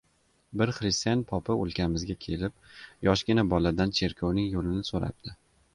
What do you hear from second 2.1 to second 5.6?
kelib, yoshgina boladan cherkovning yo‘lini so‘rabdi.